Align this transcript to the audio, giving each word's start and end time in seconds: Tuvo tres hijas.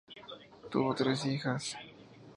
Tuvo 0.71 0.95
tres 0.95 1.23
hijas. 1.27 1.77